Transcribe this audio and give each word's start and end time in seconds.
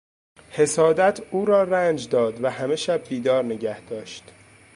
حسادت 0.51 1.21
او 1.31 1.45
را 1.45 1.63
رنج 1.63 2.09
داد 2.09 2.43
و 2.43 2.49
همه 2.49 2.75
شب 2.75 3.07
بیدار 3.09 3.43
نگه 3.45 3.81
داشت. 3.81 4.23